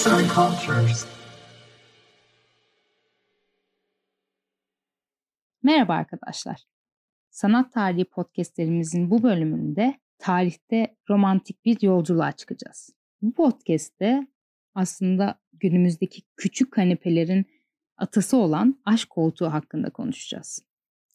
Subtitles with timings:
[0.00, 1.06] Arts and Cultures.
[5.62, 6.64] Merhaba arkadaşlar.
[7.30, 12.90] Sanat Tarihi podcastlerimizin bu bölümünde tarihte romantik bir yolculuğa çıkacağız.
[13.22, 14.26] Bu podcast'te
[14.74, 17.46] aslında günümüzdeki küçük kanepelerin
[17.96, 20.64] atası olan aşk koltuğu hakkında konuşacağız.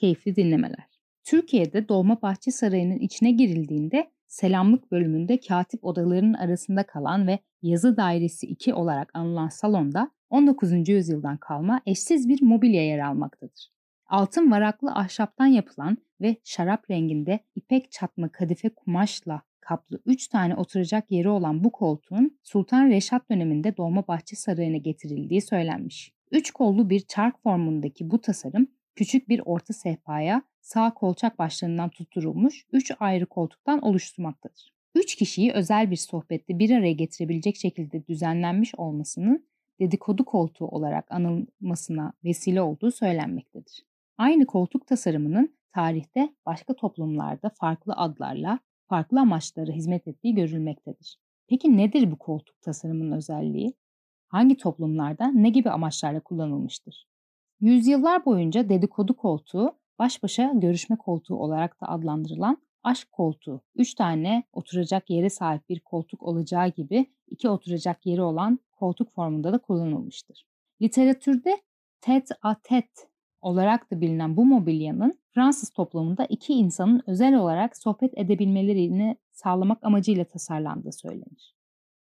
[0.00, 0.86] Keyifli dinlemeler.
[1.24, 8.74] Türkiye'de Dolmabahçe Sarayı'nın içine girildiğinde selamlık bölümünde katip odalarının arasında kalan ve yazı dairesi 2
[8.74, 10.88] olarak anılan salonda 19.
[10.88, 13.68] yüzyıldan kalma eşsiz bir mobilya yer almaktadır.
[14.06, 21.10] Altın varaklı ahşaptan yapılan ve şarap renginde ipek çatma kadife kumaşla kaplı 3 tane oturacak
[21.10, 26.12] yeri olan bu koltuğun Sultan Reşat döneminde Dolmabahçe Sarayı'na getirildiği söylenmiş.
[26.30, 32.66] Üç kollu bir çark formundaki bu tasarım küçük bir orta sehpaya sağ kolçak başlarından tutturulmuş
[32.72, 34.72] 3 ayrı koltuktan oluşturmaktadır.
[34.94, 39.46] 3 kişiyi özel bir sohbette bir araya getirebilecek şekilde düzenlenmiş olmasının
[39.80, 43.84] dedikodu koltuğu olarak anılmasına vesile olduğu söylenmektedir.
[44.16, 51.18] Aynı koltuk tasarımının tarihte başka toplumlarda farklı adlarla, farklı amaçlara hizmet ettiği görülmektedir.
[51.48, 53.72] Peki nedir bu koltuk tasarımının özelliği?
[54.28, 57.08] Hangi toplumlarda ne gibi amaçlarla kullanılmıştır?
[57.60, 64.42] Yüzyıllar boyunca dedikodu koltuğu baş başa görüşme koltuğu olarak da adlandırılan aşk koltuğu, üç tane
[64.52, 70.46] oturacak yere sahip bir koltuk olacağı gibi iki oturacak yeri olan koltuk formunda da kullanılmıştır.
[70.82, 71.56] Literatürde
[72.00, 73.08] tête à tête
[73.40, 80.24] olarak da bilinen bu mobilyanın Fransız toplumunda iki insanın özel olarak sohbet edebilmelerini sağlamak amacıyla
[80.24, 81.57] tasarlandığı söylenir.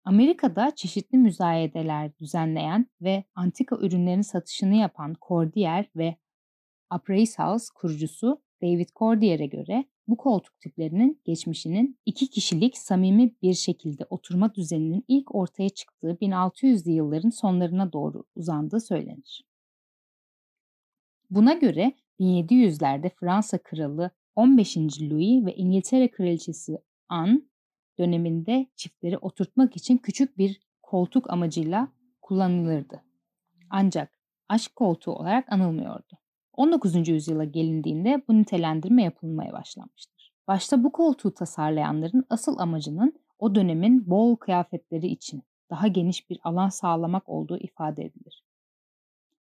[0.06, 6.16] Amerika'da çeşitli müzayedeler düzenleyen ve antika ürünlerin satışını yapan Cordier ve
[6.90, 14.06] Appraise House kurucusu David Cordier'e göre bu koltuk tiplerinin geçmişinin iki kişilik samimi bir şekilde
[14.10, 19.46] oturma düzeninin ilk ortaya çıktığı 1600'lü yılların sonlarına doğru uzandığı söylenir.
[21.30, 24.78] Buna göre 1700'lerde Fransa kralı 15.
[24.78, 26.78] Louis ve İngiltere kraliçesi
[27.10, 27.42] Anne
[28.00, 31.88] döneminde çiftleri oturtmak için küçük bir koltuk amacıyla
[32.22, 33.04] kullanılırdı.
[33.70, 34.20] Ancak
[34.50, 36.18] aşk koltuğu olarak anılmıyordu.
[36.54, 37.08] 19.
[37.08, 40.34] yüzyıla gelindiğinde bu nitelendirme yapılmaya başlanmıştır.
[40.48, 46.70] Başta bu koltuğu tasarlayanların asıl amacının o dönemin bol kıyafetleri için daha geniş bir alan
[46.70, 48.44] sağlamak olduğu ifade edilir.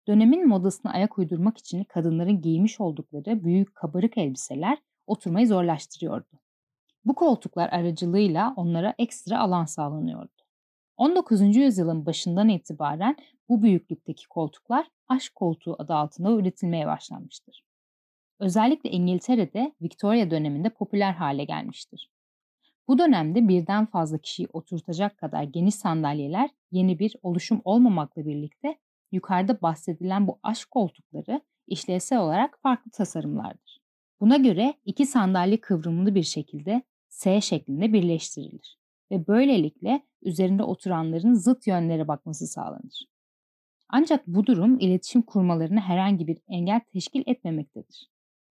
[0.08, 6.40] Dönemin modasına ayak uydurmak için kadınların giymiş oldukları büyük kabarık elbiseler oturmayı zorlaştırıyordu.
[7.04, 10.32] Bu koltuklar aracılığıyla onlara ekstra alan sağlanıyordu.
[10.96, 11.56] 19.
[11.56, 13.16] yüzyılın başından itibaren
[13.48, 17.64] bu büyüklükteki koltuklar aşk koltuğu adı altında üretilmeye başlanmıştır.
[18.40, 22.10] Özellikle İngiltere'de Victoria döneminde popüler hale gelmiştir.
[22.88, 28.78] Bu dönemde birden fazla kişiyi oturtacak kadar geniş sandalyeler yeni bir oluşum olmamakla birlikte
[29.12, 33.80] yukarıda bahsedilen bu aşk koltukları işlevsel olarak farklı tasarımlardır.
[34.20, 36.82] Buna göre iki sandalye kıvrımlı bir şekilde
[37.14, 38.78] S şeklinde birleştirilir
[39.10, 43.06] ve böylelikle üzerinde oturanların zıt yönlere bakması sağlanır.
[43.88, 48.10] Ancak bu durum iletişim kurmalarına herhangi bir engel teşkil etmemektedir.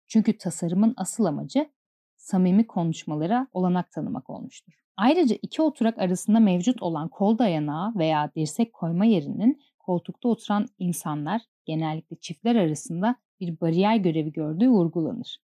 [0.08, 1.70] Çünkü tasarımın asıl amacı
[2.16, 4.74] samimi konuşmalara olanak tanımak olmuştur.
[4.98, 11.42] Ayrıca iki oturak arasında mevcut olan kol dayanağı veya dirsek koyma yerinin koltukta oturan insanlar
[11.66, 15.47] genellikle çiftler arasında bir bariyer görevi gördüğü vurgulanır.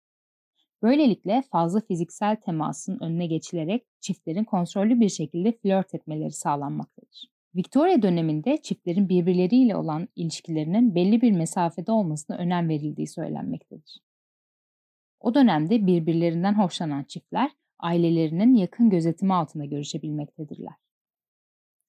[0.83, 7.25] Böylelikle fazla fiziksel temasın önüne geçilerek çiftlerin kontrollü bir şekilde flört etmeleri sağlanmaktadır.
[7.55, 13.99] Victoria döneminde çiftlerin birbirleriyle olan ilişkilerinin belli bir mesafede olmasına önem verildiği söylenmektedir.
[15.21, 20.75] O dönemde birbirlerinden hoşlanan çiftler ailelerinin yakın gözetimi altında görüşebilmektedirler.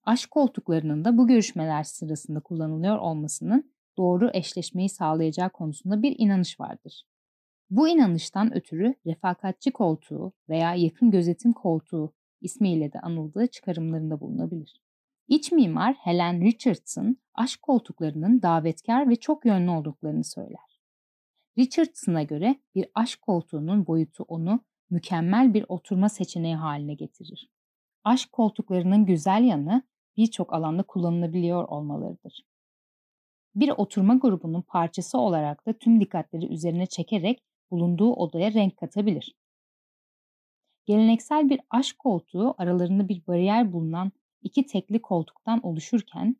[0.04, 7.04] Aşk koltuklarının da bu görüşmeler sırasında kullanılıyor olmasının doğru eşleşmeyi sağlayacağı konusunda bir inanış vardır.
[7.70, 14.82] Bu inanıştan ötürü refakatçi koltuğu veya yakın gözetim koltuğu ismiyle de anıldığı çıkarımlarında bulunabilir.
[15.28, 20.80] İç mimar Helen Richardson aşk koltuklarının davetkar ve çok yönlü olduklarını söyler.
[21.58, 27.50] Richardson'a göre bir aşk koltuğunun boyutu onu mükemmel bir oturma seçeneği haline getirir.
[28.04, 29.84] Aşk koltuklarının güzel yanı
[30.18, 32.46] birçok alanda kullanılabiliyor olmalarıdır.
[33.56, 39.36] Bir oturma grubunun parçası olarak da tüm dikkatleri üzerine çekerek bulunduğu odaya renk katabilir.
[40.86, 44.12] Geleneksel bir aşk koltuğu aralarında bir bariyer bulunan
[44.42, 46.36] iki tekli koltuktan oluşurken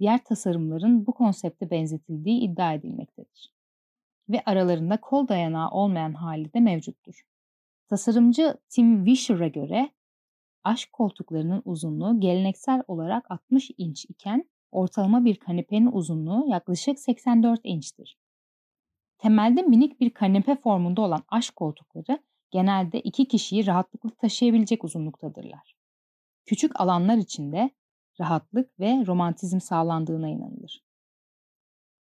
[0.00, 3.52] diğer tasarımların bu konsepte benzetildiği iddia edilmektedir.
[4.28, 7.22] Ve aralarında kol dayanağı olmayan hali de mevcuttur.
[7.88, 9.90] Tasarımcı Tim Wisher'a göre
[10.64, 18.18] aşk koltuklarının uzunluğu geleneksel olarak 60 inç iken ortalama bir kanepenin uzunluğu yaklaşık 84 inçtir.
[19.22, 22.18] Temelde minik bir kanepe formunda olan aşk koltukları
[22.50, 25.74] genelde iki kişiyi rahatlıkla taşıyabilecek uzunluktadırlar.
[26.46, 27.70] Küçük alanlar içinde
[28.20, 30.82] rahatlık ve romantizm sağlandığına inanılır.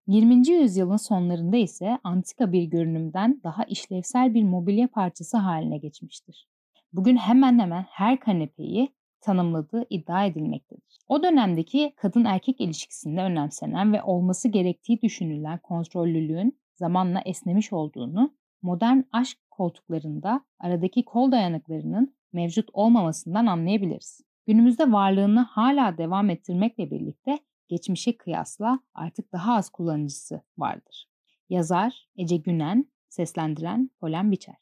[0.08, 0.50] 20.
[0.50, 6.48] yüzyılın sonlarında ise antika bir görünümden daha işlevsel bir mobilya parçası haline geçmiştir.
[6.94, 11.00] Bugün hemen hemen her kanepeyi tanımladığı iddia edilmektedir.
[11.08, 19.02] O dönemdeki kadın erkek ilişkisinde önemsenen ve olması gerektiği düşünülen kontrollülüğün zamanla esnemiş olduğunu, modern
[19.12, 24.22] aşk koltuklarında aradaki kol dayanıklarının mevcut olmamasından anlayabiliriz.
[24.48, 31.08] Günümüzde varlığını hala devam ettirmekle birlikte geçmişe kıyasla artık daha az kullanıcısı vardır.
[31.50, 34.56] Yazar Ece Günen, seslendiren Polen Biçer.